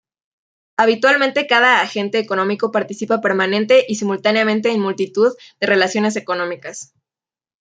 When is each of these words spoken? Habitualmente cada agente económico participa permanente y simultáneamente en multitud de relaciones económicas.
Habitualmente 0.79 1.45
cada 1.45 1.79
agente 1.79 2.17
económico 2.17 2.71
participa 2.71 3.21
permanente 3.21 3.85
y 3.87 3.97
simultáneamente 3.97 4.71
en 4.71 4.79
multitud 4.81 5.31
de 5.59 5.67
relaciones 5.67 6.15
económicas. 6.15 6.95